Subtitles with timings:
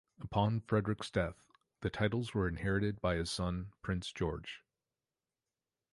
[0.19, 1.43] Upon Frederick's death,
[1.81, 4.63] the titles were inherited by his son Prince George.